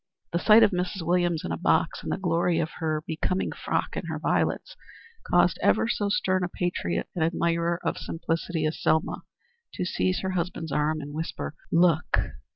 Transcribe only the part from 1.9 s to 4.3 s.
in the glory of her becoming frock and her